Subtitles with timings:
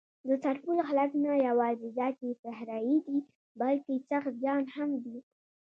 [0.27, 3.17] د سرپل خلک نه یواځې دا چې صحرايي دي،
[3.59, 5.17] بلکې سخت جان هم دي.